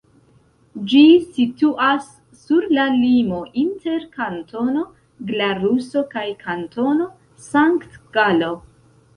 Ĝi 0.91 1.01
situas 1.35 2.07
sur 2.45 2.65
la 2.77 2.85
limo 2.95 3.41
inter 3.65 4.07
Kantono 4.17 4.81
Glaruso 5.29 6.05
kaj 6.17 6.27
Kantono 6.43 7.07
Sankt-Galo. 7.53 8.55